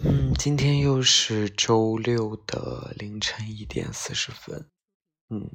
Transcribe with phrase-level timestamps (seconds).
[0.00, 4.70] 嗯，今天又是周六的凌晨一点四十分。
[5.28, 5.50] 嗯，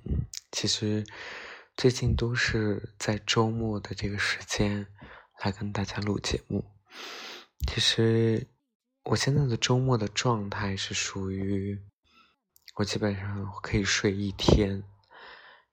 [0.51, 1.05] 其实
[1.77, 4.85] 最近都是在周末的这个时间
[5.41, 6.65] 来跟大家录节目。
[7.69, 8.45] 其实
[9.05, 11.81] 我现在的周末的状态是属于
[12.75, 14.83] 我基本上可以睡一天，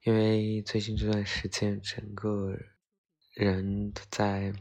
[0.05, 2.57] 因为最近这段时间整个
[3.35, 4.53] 人在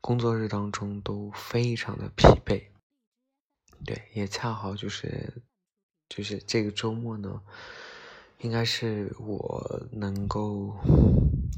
[0.00, 2.77] 工作日当中都非常的疲惫。
[3.84, 5.42] 对，也恰好就是，
[6.08, 7.40] 就是这个周末呢，
[8.40, 10.76] 应该是我能够，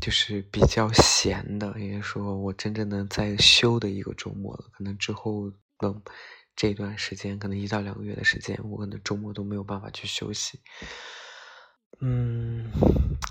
[0.00, 4.64] 就是比较闲的，应该说我真正的在休的一个周末了。
[4.72, 6.02] 可能之后的
[6.54, 10.60] 这段时间，可能一到两个月的时间，我可能周末都没有办法去休息。
[12.00, 12.70] 嗯，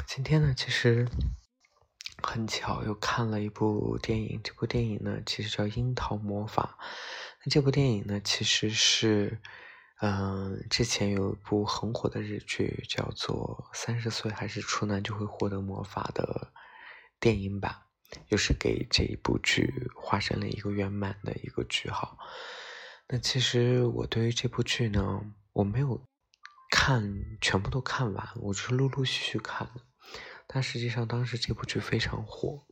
[0.07, 1.07] 今天呢，其实
[2.21, 6.77] 很巧又看了一部电影，这部电影呢，其实叫《樱桃魔法》。
[7.49, 9.39] 这部电影呢，其实是，
[10.01, 16.53] 嗯，之前有一部很火的日剧，叫做《三十岁还是处男就会获得魔法》的
[17.19, 17.75] 电影版，
[18.27, 22.17] 又是给这一部剧画上了一个圆满的一个句号。
[23.07, 25.21] 那其实我对于这部剧呢，
[25.53, 25.99] 我没有
[26.69, 29.81] 看全部都看完，我是陆陆续续看的。
[30.45, 32.65] 但实际上当时这部剧非常火，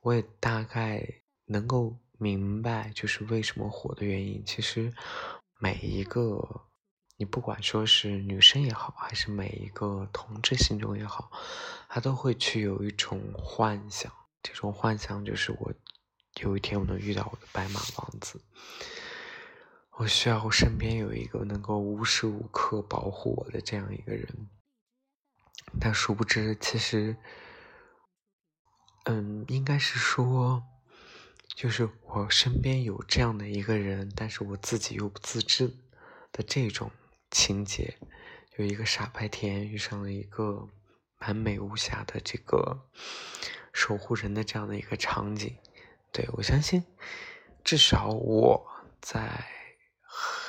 [0.00, 1.06] 我也大概
[1.44, 1.98] 能够。
[2.24, 4.42] 明白，就是为什么火的原因。
[4.46, 4.90] 其实，
[5.58, 6.62] 每一个
[7.18, 11.30] 你不管说是女生也好，还是每一个同志心中也好，
[11.86, 14.10] 他都会去有一种幻想。
[14.42, 15.70] 这种幻想就是我
[16.40, 18.40] 有一天我能遇到我的白马王子，
[19.98, 24.48] 我需要我身边有一个能够无时无刻保护我的这样一个人。
[25.78, 27.16] 但殊不知，其实，
[29.04, 30.62] 嗯，应该是说。
[31.54, 35.68] 就是我身边有这样的一个人，但是我自己又不自知
[36.32, 36.90] 的这种
[37.30, 37.96] 情节，
[38.56, 40.68] 有一个傻白甜遇上了一个
[41.20, 42.88] 完美无瑕的这个
[43.72, 45.56] 守护人的这样的一个场景，
[46.10, 46.84] 对我相信，
[47.62, 48.66] 至少我
[49.00, 49.46] 在，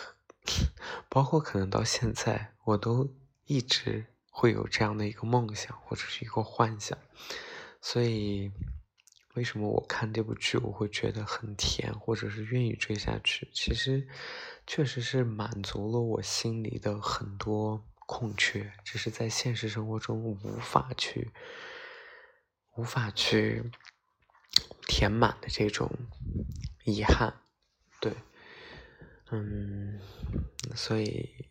[1.08, 3.14] 包括可能到现在，我都
[3.46, 6.98] 一直会有这样的一个梦想或者是一个幻想，
[7.80, 8.52] 所以。
[9.36, 13.50] 为什么我看这部剧我会觉得很甜，或者是愿意追下去？
[13.54, 14.08] 其实，
[14.66, 21.32] 确实是满足了我心里的很多空缺，只是在现实生活中无法去、
[22.76, 23.72] 无法去
[24.88, 25.92] 填满的这种
[26.86, 27.42] 遗憾。
[28.00, 28.14] 对，
[29.32, 30.00] 嗯，
[30.76, 31.50] 所以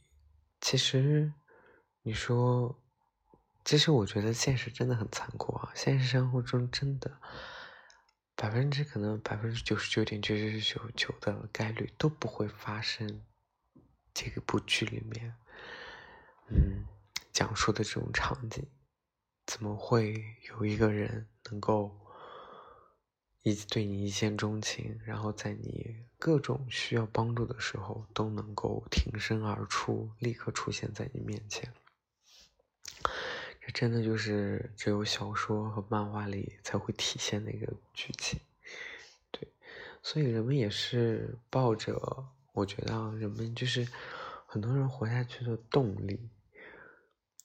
[0.61, 1.35] 其实
[2.03, 2.83] 你说，
[3.63, 5.71] 其实我觉得现实真的很残酷啊！
[5.75, 7.21] 现实生活中真的。
[8.37, 13.23] 百分之可能百分之九十九点九九九九九的概率都不会发生，
[14.13, 15.37] 这个部剧里面，
[16.49, 16.85] 嗯，
[17.33, 18.67] 讲述的这种场景，
[19.47, 21.97] 怎么会有一个人能够
[23.43, 31.73] 一对你一见钟情，然后在你各种需要帮助的时候都能够挺身而出，立刻出现在你面前？
[33.67, 38.39] 这真的就是只有小说和漫画里才会体现的一个剧情，
[39.31, 39.49] 对，
[40.03, 43.89] 所以人们也是抱着，我觉得人们就是
[44.45, 46.29] 很多人活下去的动力，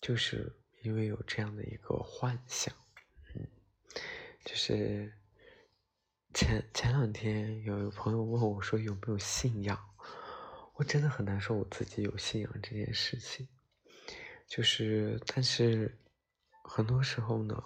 [0.01, 0.51] 就是
[0.81, 2.75] 因为有这样的一个幻想，
[3.35, 3.47] 嗯，
[4.43, 5.13] 就是
[6.33, 9.79] 前前两天有一个朋友问我说有没有信仰，
[10.73, 13.47] 我真的很难说我自己有信仰这件事情，
[14.49, 15.95] 就是但是。
[16.71, 17.63] 很多时候呢，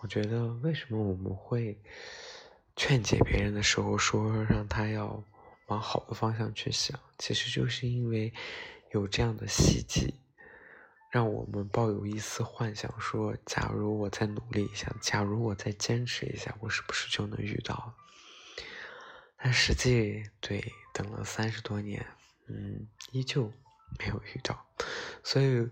[0.00, 1.76] 我觉得为什么我们会
[2.76, 5.20] 劝解别人的时候说让他要
[5.66, 8.32] 往好的方向去想，其实就是因为
[8.92, 10.14] 有这样的希冀，
[11.10, 17.92] 让我们抱有一丝幻想，说假如我再努力一下，假如我再坚持一下，我是不是就能遇到？
[19.36, 22.06] 但实际对，等了三十多年，
[22.46, 23.52] 嗯，依旧
[23.98, 24.64] 没有遇到，
[25.24, 25.68] 所以。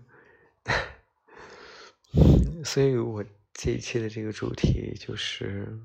[2.63, 3.23] 所以我
[3.53, 5.79] 这一期的这个主题就是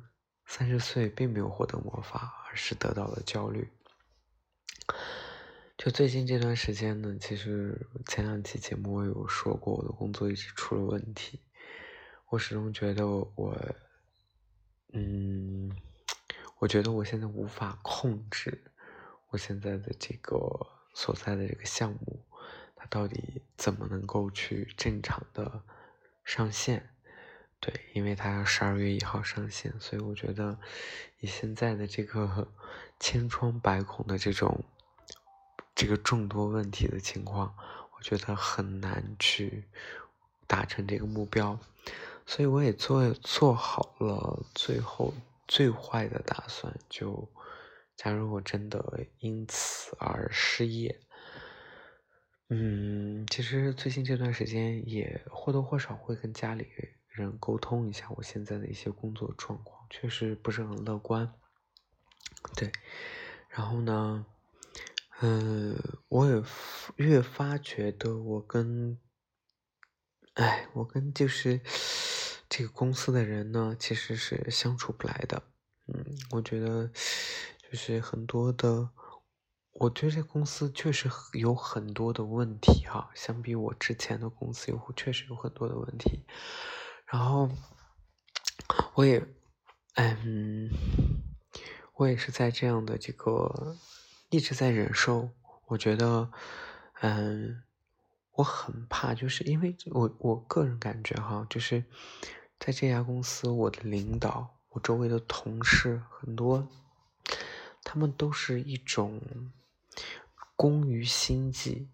[0.47, 3.69] 三十岁并没有获得魔法，而是得到了焦虑。
[5.77, 11.41] 就最近这段时间呢，其实前两期节目我有说过，我的工作一直出了问题。
[12.31, 13.57] 我始终觉得我，
[14.93, 15.71] 嗯，
[16.59, 18.61] 我觉得我现在无法控制
[19.31, 20.37] 我现在的这个
[20.95, 22.25] 所在的这个项目，
[22.75, 25.63] 它到底怎么能够去正常的
[26.29, 26.91] 上线？
[27.59, 30.59] 对，因为它要十二月一号上线，所以我觉得
[31.21, 32.53] 以现在的这个
[33.01, 34.63] 千疮百孔的这种。
[35.75, 37.55] 这个众多问题的情况，
[37.97, 39.63] 我觉得很难去
[40.45, 41.57] 达成这个目标，
[42.27, 45.15] 所以我也做做好了最后
[45.47, 46.77] 最坏的打算。
[46.89, 47.29] 就
[47.95, 50.99] 假如我真的因此而失业，
[52.50, 56.67] 嗯，其实最近这段时间也或多或少会跟家里
[57.09, 61.33] 人沟通一下我现在的一些工作状况，确实不是很乐观。
[62.56, 62.73] 对，
[63.49, 64.27] 然后呢？
[65.21, 65.77] 嗯，
[66.09, 66.41] 我也
[66.95, 68.97] 越发觉得我跟，
[70.35, 71.61] 哎，我跟就是
[72.49, 75.43] 这个公司的人呢，其实是相处不来的。
[75.89, 76.89] 嗯，我觉得
[77.69, 78.91] 就是很多的，
[79.81, 86.25] 我觉得这公司确实有很多的问题哈，相比我之前的公司有确实有很多的问题。
[87.07, 87.49] 然后
[88.95, 89.25] 我也，
[89.95, 90.71] 嗯，
[91.95, 93.77] 我也是在这样的这个。
[94.31, 95.31] 一直在忍受，
[95.69, 96.31] 我觉得，
[97.01, 97.63] 嗯，
[98.33, 101.83] 我很怕，就是因为我我个人感觉哈，就是
[102.59, 106.69] 在这家公司，我的领导，我周围的同事很多，
[107.83, 109.19] 他们都是一种
[110.56, 111.88] 工于心计，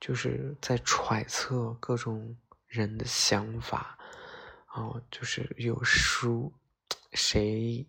[0.00, 2.36] 就是在揣测各种
[2.66, 3.98] 人的想法，
[4.74, 6.52] 哦，就是有输，
[7.12, 7.86] 谁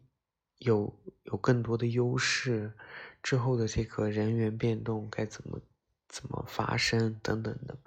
[0.57, 0.93] 有
[1.23, 2.73] 有更多的优势。
[3.21, 5.59] 之后的这个人员变动该怎么
[6.07, 7.77] 怎么发生等等的，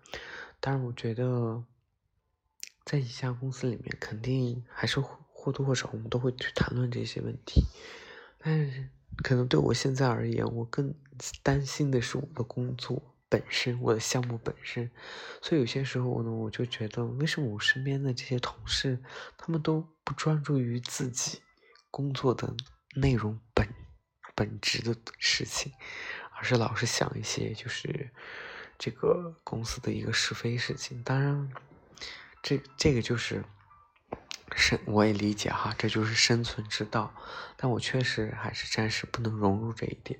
[0.60, 1.64] 当然，我觉得
[2.84, 7.64] 在一家公司里面，肯定还是或多或少我们都会去谈论这些问题。
[8.38, 8.88] 但是，
[9.18, 10.94] 可能对我现在而言，我更
[11.42, 14.90] 担心的是我的工作本身，我的项目本身。
[15.40, 19.02] 所以有些时候呢，我就觉得，为什么我身边的这些同事，
[19.36, 21.40] 他们都不专注于自己
[21.90, 22.54] 工作的
[22.94, 23.68] 内容本？
[24.34, 25.74] 本质的事情，
[26.34, 28.10] 而是老是想一些就是
[28.78, 31.02] 这个公司的一个是非事情。
[31.02, 31.50] 当然，
[32.42, 33.44] 这这个就是
[34.86, 37.14] 我也理解哈，这就是生存之道。
[37.56, 40.19] 但我确实还是暂时不能融入这一点，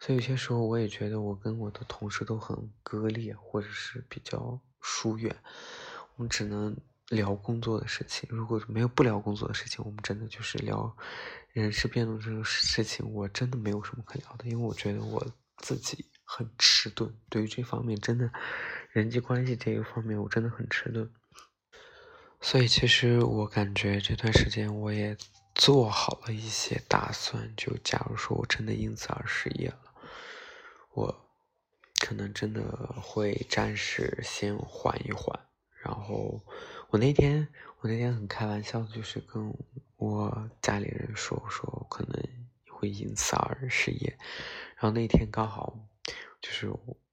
[0.00, 5.34] 所以有些时候我也觉得我跟我的同事都很割裂，或者是比较疏远。
[6.16, 6.76] 我们只能
[7.08, 10.96] 聊工作的事情，如果没有不聊工作的事情，我们真的就是聊。
[11.52, 15.22] 人事变动这种事情，我真的没有什么可聊的，因为我觉得我
[15.58, 18.30] 自己很迟钝，对于这方面真的
[18.90, 21.10] 人际关系这一方面，我真的很迟钝。
[22.42, 25.16] 所以其实我感觉这段时间我也
[25.54, 29.94] 做好了一些打算，就假如说我真的因此而失业了，
[30.92, 31.30] 我
[32.04, 32.62] 可能真的
[33.00, 35.38] 会暂时先缓一缓。
[35.82, 36.42] 然后
[36.90, 37.48] 我那天
[37.80, 39.54] 我那天很开玩笑，就是跟。
[39.96, 42.20] 我家里人说我说我可能
[42.68, 44.18] 会因此而失业，
[44.74, 45.78] 然后那天刚好
[46.40, 46.68] 就是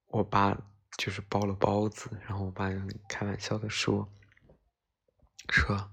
[0.08, 0.60] 我爸
[0.98, 4.10] 就是包了包子，然后我爸就很开玩笑的说
[5.52, 5.92] 说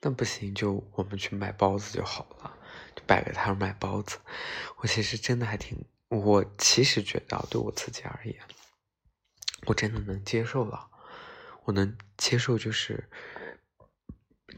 [0.00, 2.56] 那不行，就我们去买包子就好了，
[2.94, 4.18] 就摆个摊卖包子。
[4.78, 8.36] 我其实真的还挺，我其实觉得对我自己而言，
[9.66, 10.88] 我真的能接受了，
[11.64, 13.08] 我能接受就是。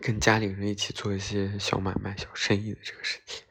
[0.00, 3.44] 跟家里人一起做一些小买卖、小生意的这个事情，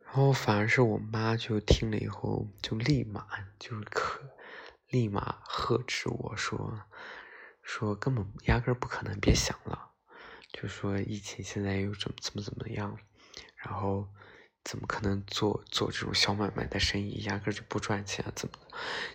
[0.00, 3.28] 然后反而是我妈就听了以后，就立马
[3.60, 4.32] 就可
[4.88, 6.80] 立马呵斥我说，
[7.62, 9.91] 说根本压根不可能，别想了，
[10.52, 12.96] 就说疫情现在又怎么怎么怎么样，
[13.56, 14.06] 然后。
[14.64, 18.30] 怎么可能做做这种小买卖的生意，压根就不赚钱啊？
[18.32, 18.54] 怎么？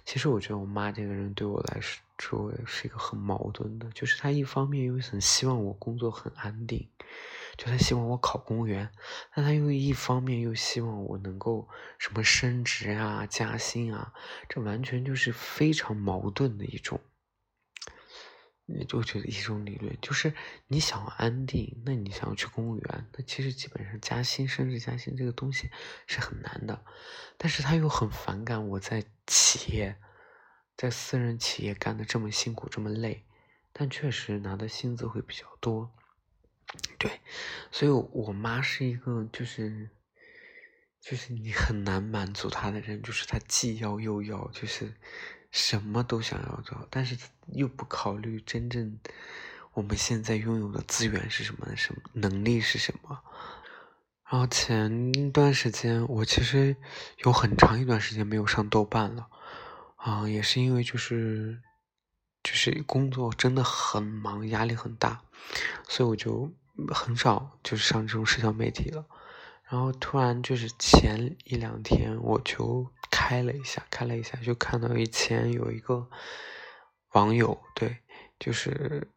[0.04, 1.80] 其实我觉得我妈这个人对我来
[2.18, 6.90] 说是一个很矛盾的，就是她一方面又很希望我工作很安定，
[7.56, 8.92] 就她希望我考公务员，
[9.34, 11.66] 但她又一方面又希望我能够
[11.98, 14.14] 什么升职啊、加薪啊，
[14.50, 17.00] 这完全就是非常矛盾的一种。
[18.70, 20.34] 你就觉得一种理论就是，
[20.68, 25.70] 你想要安定，那你想要去公务员，那其实基本上加薪、升职加薪这个东西
[26.06, 26.84] 是很难的。
[27.38, 29.96] 但是他又很反感我在企业，
[30.76, 33.26] 在私人企业干的这么辛苦、这么累，
[33.72, 35.94] 但确实拿的薪资会比较多。
[36.98, 37.22] 对，
[37.72, 39.90] 所以我妈是一个就是，
[41.00, 44.94] 就是你很难满足她的人，就是她既要又要，就是
[45.52, 47.18] 什么都想要做，但是
[47.54, 49.00] 又不考虑真正
[49.74, 53.20] 我们现在拥有的资源是什么，什么能力是什么。
[54.30, 56.76] 然后前段时间，我其实
[57.24, 59.28] 有很长一段时间没有上豆瓣了，
[59.96, 61.62] 啊，也是因为就是
[62.44, 65.22] 就是工作真的很忙，压力很大，
[65.88, 66.52] 所以我就
[66.94, 69.06] 很少就是上这种社交媒体了。
[69.70, 76.10] 然后突然就是前一两天，我就开了一下，开了一下，就看到以前有一个
[77.14, 77.98] 网友，对，
[78.40, 79.08] 就是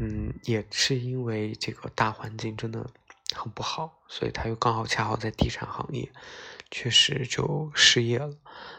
[0.00, 2.90] 嗯，也是因为这个大环境真的。
[3.36, 6.10] 很不好，所以他又刚好恰好在地产行业，
[6.70, 8.34] 确实就失业了。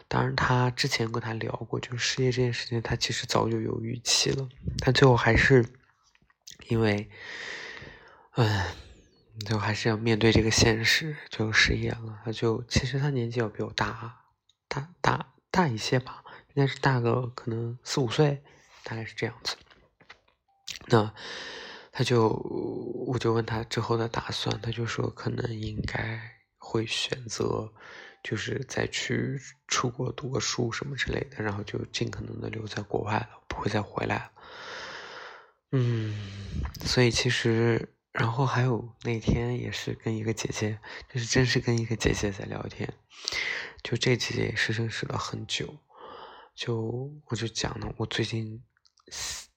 [0.08, 4.48] 当然，他之前跟他聊过，就失业这件事情，他其实早就有预期了，
[4.80, 5.64] 但最后还是
[6.66, 7.08] 因为，
[8.34, 8.64] 嗯，
[9.46, 12.18] 最后还是要面对这个现实，就失业了。
[12.24, 14.19] 他就其实他年纪要比我大，
[14.70, 16.24] 大大大一些吧，
[16.54, 18.42] 应该是大个可能四五岁，
[18.84, 19.56] 大概是这样子。
[20.86, 21.12] 那。
[21.92, 22.28] 他就，
[23.08, 26.22] 我就问他之后的打算，他就说可能应该
[26.56, 27.70] 会选择，
[28.22, 34.30] 就是再去出国读个书什么之类的，然后就尽可能的留在国外了，不会再回来了。
[35.72, 36.14] 嗯，
[36.86, 40.78] 所以其实，然后还有那天也是跟一个姐姐，
[41.12, 42.92] 就是真是跟一个姐姐在聊天，
[43.82, 45.76] 就这姐姐也是认识了很久，
[46.54, 48.62] 就我就讲了我最近。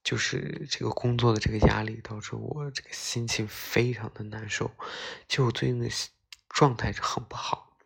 [0.04, 4.70] 就是这个工作的这个压力，导致我这个心情非常的难受。
[5.30, 5.88] 就我最近的
[6.50, 7.78] 状态很不好，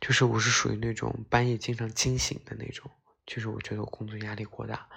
[0.00, 2.90] 就是我是属于那种半夜经常惊醒的那种。
[3.26, 4.88] 就是我觉得我工作压力过大，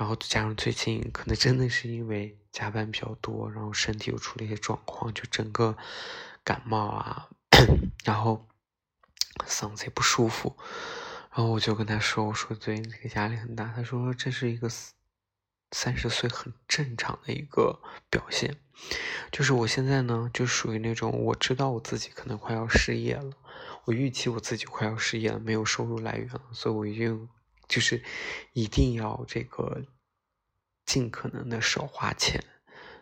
[0.00, 5.76] 然后加上最近可能真的是因为加班比较多，然后身体又出了一些状况，就整个
[6.42, 7.28] 感冒啊，
[8.02, 8.48] 然后
[9.46, 10.56] 嗓子也不舒服。
[11.30, 14.70] 然后我就跟他说：“我说最近这个压力很大。”他说：“这是一个。”
[15.72, 17.78] 三十岁很正常的一个
[18.10, 18.56] 表现，
[19.30, 23.30] 就是我现在呢，就属于那种我知道我自己可能快要失业了，
[23.84, 27.28] 我预期我自己快要失业了，没有收入来源了，所以我一定
[27.70, 28.02] 就是
[28.52, 29.84] 一定要这个
[30.84, 32.44] 尽可能的少花钱，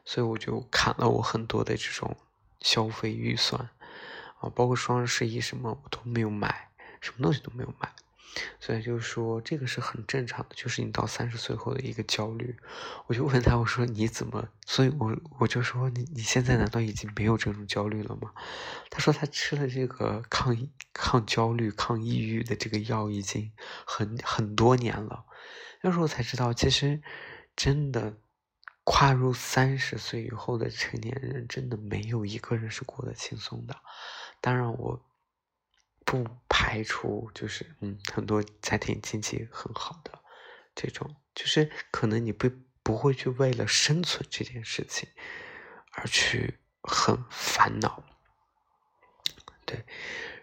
[0.04, 2.14] 所以我就砍了我很多的这种
[2.60, 3.70] 消费预算
[4.40, 6.70] 啊，包括双十一什么我都没有买，
[7.00, 7.90] 什么东西都没有买。
[8.60, 12.56] 所以就是说，这个是很正常的，就是你到三十岁后的一个焦虑。
[13.06, 14.48] 我就问他，我说你怎么？
[14.66, 18.32] 所以我我就说你你现在难道已经没有这种焦虑了吗？
[18.90, 20.56] 他说他吃了这个抗
[20.92, 23.52] 抗焦虑、抗抑郁的这个药已经
[23.86, 25.24] 很很多年了。
[25.82, 27.02] 那时候才知道，其实
[27.56, 28.18] 真的
[28.84, 33.76] 跨入三十岁以后的成年人，真的没有一个人是过得轻松的。
[34.40, 35.04] 当然我。
[36.04, 36.24] 不
[36.60, 40.18] 排除就是嗯，很多家庭经济很好的
[40.74, 42.50] 这种，就是可能你不
[42.82, 45.08] 不会去为了生存这件事情
[45.92, 48.02] 而去很烦恼，
[49.64, 49.84] 对。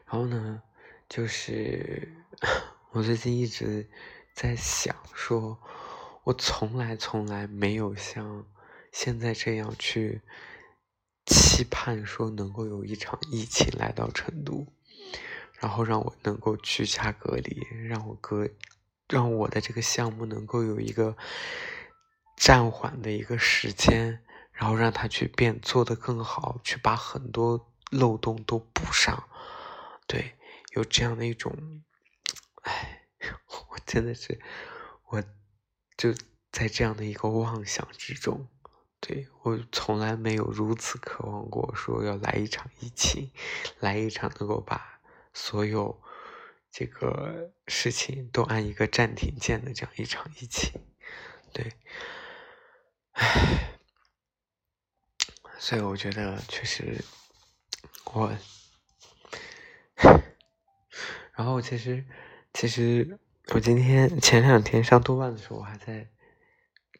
[0.05, 0.63] 然后呢，
[1.09, 2.07] 就是
[2.91, 3.89] 我最近一直
[4.33, 5.59] 在想，说
[6.23, 8.47] 我从来从来没有像
[8.93, 10.21] 现在这样去
[11.25, 14.65] 期盼说能够有一场疫情来到成都。
[15.59, 18.49] 然后让我能够居家隔离，让我隔，
[19.07, 21.15] 让我的这个项目能够有一个
[22.37, 24.21] 暂缓的一个时间，
[24.51, 29.27] 然后让他去变做得更好，去把很多漏洞都补上。
[30.07, 30.35] 对，
[30.75, 31.83] 有这样的一种，
[32.63, 33.07] 哎，
[33.47, 34.39] 我真的是，
[35.09, 35.23] 我
[35.97, 36.13] 就
[36.51, 38.47] 在这样的一个妄想之中。
[38.99, 43.31] 对我从来没有如此渴望过，说要来一场疫情，
[43.79, 44.94] 来一场能够把。
[45.37, 46.01] 所有
[46.71, 50.71] 这个事情都按一个暂停键的这样一场疫情，
[51.51, 51.73] 对，
[53.11, 53.77] 唉，
[55.59, 57.03] 所以我觉得确实
[58.05, 58.33] 我，
[61.35, 62.05] 然后其实
[62.53, 63.19] 其实
[63.53, 66.07] 我今天前两天上豆瓣的时候，我还在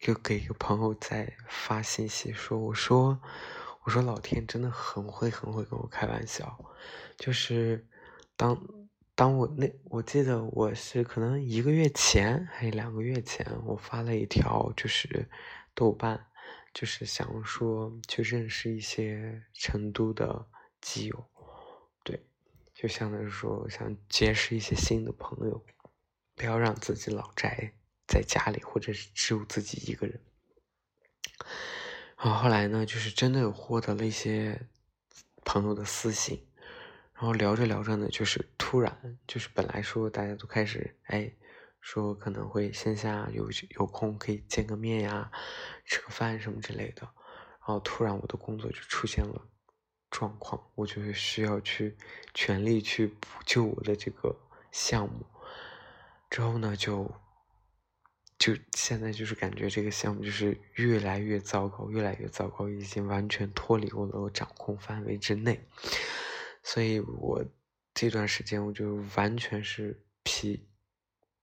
[0.02, 3.22] 就给一个朋友在发信息说，我说
[3.84, 6.60] 我说老天真的很会很会跟我开玩笑，
[7.18, 7.88] 就是。
[8.38, 8.68] 当
[9.16, 15.30] 当我那我记得我是可能一个月前还是两个月前，我发了一条就是
[15.74, 16.28] 豆瓣，
[16.74, 20.46] 就是想说去认识一些成都的
[20.82, 21.26] 基友，
[22.04, 22.26] 对，
[22.74, 25.66] 就相当于说想结识一些新的朋友，
[26.36, 27.72] 不要让自己老宅
[28.06, 30.20] 在家里，或者是只有自己一个人。
[32.18, 34.68] 然后后来呢，就是真的有获得了一些
[35.46, 36.46] 朋友的私信。
[37.16, 41.32] 然后聊着聊着呢，就是突然就是本来说大家都开始哎
[41.82, 45.32] 说可能会线下有有空可以见个面呀，
[45.86, 49.42] 吃个饭什么之类的，然后突然我的工作就出现了
[50.12, 51.98] 状况，我就是需要去
[52.34, 54.36] 全力去补救我的这个
[54.72, 55.26] 项目，
[56.30, 57.10] 之后呢就。
[58.38, 65.66] 就现在就是感觉这个项目就是越来越糟糕，越来越糟糕，已经完全脱离我的掌控范围之内。
[66.66, 67.46] 所以我
[67.94, 70.68] 这段时间我就完全是疲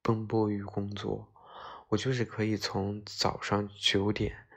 [0.02, 1.32] 奔波于工作，
[1.88, 4.48] 我就是可以从早上九点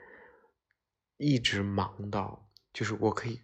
[1.18, 3.40] 一直忙到，就是我可以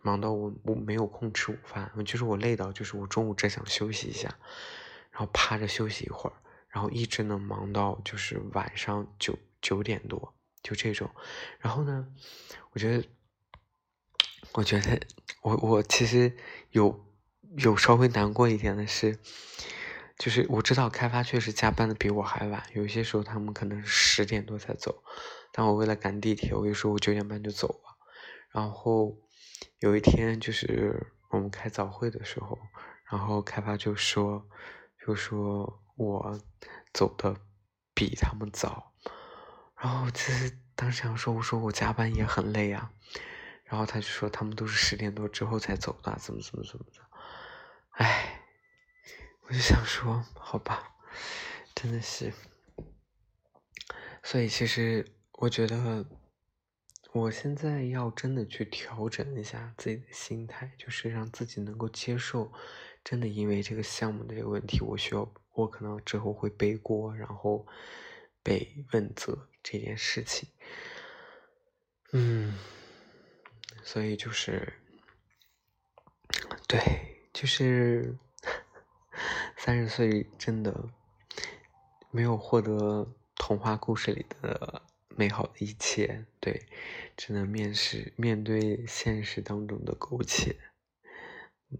[0.00, 4.38] 忙到我我没有空吃午饭，就是我累到就是我中午只想休息一下，
[5.10, 6.32] 然后趴着休息一会儿。
[6.68, 11.10] 然后一直能忙到就是晚上九九点多，就这种。
[11.58, 12.08] 然后呢，
[12.70, 13.06] 我觉得，
[14.54, 14.98] 我觉得
[15.42, 16.34] 我我其实
[16.70, 17.04] 有
[17.58, 19.18] 有稍微难过一点的是，
[20.18, 25.04] 就是我知道开发确实加班的比我还晚，有些时候他们可能十点多才走，
[25.52, 27.98] 但我为了赶地铁，我有时候我九点半就走了。
[28.50, 29.18] 然后
[29.80, 32.58] 有一天就是我们开早会的时候，
[33.10, 34.48] 然后开发就说
[35.06, 35.78] 就说。
[35.94, 36.40] 我
[36.94, 37.36] 走的
[37.94, 38.94] 比他们早，
[39.78, 42.90] 然后其实当时想说，我说我加班也很累啊，
[43.72, 47.00] 然后他就说他们都是十点多之后才走的，怎么怎么怎么的，
[47.92, 48.42] 哎，
[49.46, 50.94] 我就想说，好吧，
[51.74, 52.34] 真的是，
[54.22, 56.04] 所以其实我觉得，
[57.12, 62.52] 我现在要真的去调整一下自己的心态，就是让自己能够接受，
[63.02, 65.32] 真的因为这个项目的这个问题，我需要。
[65.54, 67.66] 我可能之后会背锅，然后
[68.42, 70.48] 被问责这件事情，
[72.12, 72.58] 嗯，
[73.82, 74.72] 所以就是，
[76.68, 76.80] 对，
[77.32, 78.16] 就是
[79.56, 80.88] 三十岁真的
[82.10, 86.66] 没有获得童话故事里的美好的一切，对，
[87.16, 90.56] 只能面试面对现实当中的苟且，
[91.70, 91.78] 嗯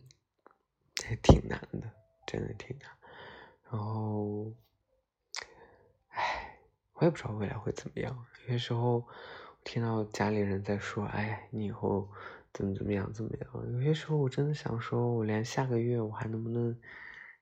[1.05, 1.91] 还挺难的，
[2.27, 2.91] 真的挺难。
[3.71, 4.53] 然后，
[6.09, 6.59] 唉，
[6.95, 8.27] 我也不知道未来会怎么样。
[8.43, 9.09] 有些时候，
[9.65, 12.09] 听到家里人在说：“哎，你以后
[12.53, 16.77] 怎么怎么样，怎么样？”有些时候，我真的想说，我连下个月我还能不能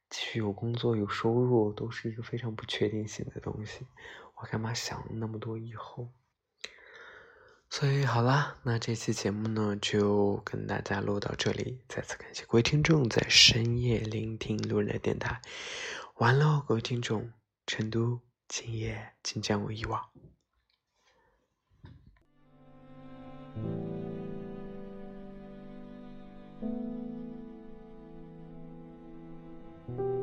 [0.09, 3.87] 继续有工作、有收入，都是一个非常不确定性的东西。
[4.37, 6.09] 我干嘛想那么多以后？
[7.69, 11.81] 所以好啦，那这期节目呢，就跟大家录到这里。
[11.89, 15.41] 再次感谢各位听众在深夜聆听路人的电台。
[16.17, 17.33] 完了，各位听众，
[17.67, 20.05] 成都今夜请将我遗忘。
[23.61, 23.73] thank
[29.99, 30.20] you